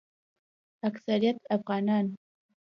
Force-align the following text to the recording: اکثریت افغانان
اکثریت 0.89 1.37
افغانان 1.55 2.05